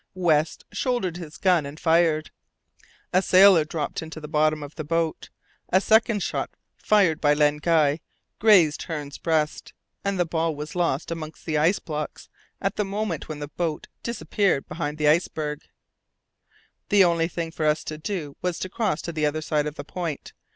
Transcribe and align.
West 0.15 0.65
shouldered 0.71 1.17
his 1.17 1.37
gun 1.37 1.63
and 1.63 1.79
fired; 1.79 2.31
a 3.13 3.21
sailor 3.21 3.63
dropped 3.63 4.01
into 4.01 4.19
the 4.19 4.27
bottom 4.27 4.63
of 4.63 4.73
the 4.73 4.83
boat. 4.83 5.29
A 5.69 5.79
second 5.79 6.23
shot, 6.23 6.49
fired 6.75 7.21
by 7.21 7.33
Captain 7.33 7.39
Len 7.39 7.57
Guy, 7.57 7.99
grazed 8.39 8.81
Hearne's 8.85 9.19
breast, 9.19 9.73
and 10.03 10.19
the 10.19 10.25
ball 10.25 10.55
was 10.55 10.75
lost 10.75 11.11
among 11.11 11.35
the 11.45 11.59
ice 11.59 11.77
blocks 11.77 12.29
at 12.59 12.77
the 12.77 12.83
moment 12.83 13.29
when 13.29 13.37
the 13.37 13.49
boat 13.49 13.89
disappeared 14.01 14.67
behind 14.67 14.97
the 14.97 15.07
iceberg. 15.07 15.65
The 16.89 17.03
only 17.03 17.27
thing 17.27 17.51
for 17.51 17.67
us 17.67 17.83
to 17.83 17.99
do 17.99 18.35
was 18.41 18.57
to 18.57 18.69
cross 18.69 19.03
to 19.03 19.11
the 19.13 19.27
other 19.27 19.43
side 19.43 19.67
of 19.67 19.75
the 19.75 19.83
point. 19.85 20.33